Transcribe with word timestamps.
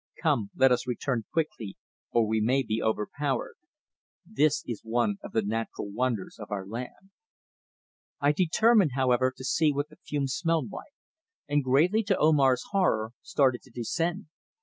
Come, 0.19 0.49
let 0.55 0.71
us 0.71 0.87
return 0.87 1.25
quickly, 1.31 1.77
or 2.11 2.25
we 2.25 2.41
may 2.41 2.63
be 2.63 2.81
overpowered. 2.81 3.53
This 4.25 4.63
is 4.65 4.81
one 4.83 5.17
of 5.23 5.31
the 5.31 5.43
natural 5.43 5.91
wonders 5.91 6.39
of 6.39 6.49
our 6.49 6.65
land." 6.65 7.11
I 8.19 8.31
determined, 8.31 8.93
however, 8.95 9.31
to 9.37 9.43
see 9.45 9.71
what 9.71 9.89
the 9.89 9.97
fumes 9.97 10.33
smelled 10.33 10.71
like, 10.71 10.95
and, 11.47 11.63
greatly 11.63 12.01
to 12.05 12.17
Omar's 12.17 12.63
horror, 12.71 13.11
started 13.21 13.61
to 13.61 13.69
descend. 13.69 14.25